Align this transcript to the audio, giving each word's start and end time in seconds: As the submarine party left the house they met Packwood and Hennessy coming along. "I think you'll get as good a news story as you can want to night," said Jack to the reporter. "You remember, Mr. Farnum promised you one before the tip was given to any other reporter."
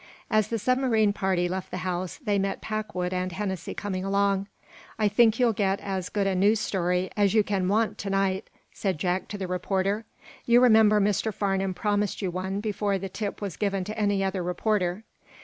As 0.31 0.47
the 0.47 0.57
submarine 0.57 1.13
party 1.13 1.47
left 1.47 1.69
the 1.69 1.77
house 1.85 2.17
they 2.17 2.39
met 2.39 2.59
Packwood 2.59 3.13
and 3.13 3.31
Hennessy 3.31 3.75
coming 3.75 4.03
along. 4.03 4.47
"I 4.97 5.07
think 5.07 5.37
you'll 5.39 5.53
get 5.53 5.79
as 5.79 6.09
good 6.09 6.25
a 6.25 6.33
news 6.33 6.59
story 6.59 7.11
as 7.15 7.35
you 7.35 7.43
can 7.43 7.67
want 7.67 7.99
to 7.99 8.09
night," 8.09 8.49
said 8.73 8.97
Jack 8.97 9.27
to 9.27 9.37
the 9.37 9.45
reporter. 9.47 10.05
"You 10.43 10.59
remember, 10.59 10.99
Mr. 10.99 11.31
Farnum 11.31 11.75
promised 11.75 12.19
you 12.19 12.31
one 12.31 12.61
before 12.61 12.97
the 12.97 13.09
tip 13.09 13.43
was 13.43 13.57
given 13.57 13.83
to 13.83 13.95
any 13.99 14.23
other 14.23 14.41
reporter." 14.41 15.03